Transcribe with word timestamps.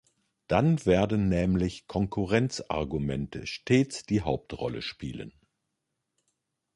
Dann 0.47 0.83
werden 0.87 1.29
nämlich 1.29 1.85
Konkurrenzargumente 1.85 3.45
stets 3.45 4.01
die 4.01 4.21
Hauptrolle 4.21 4.81
spielen. 4.81 5.31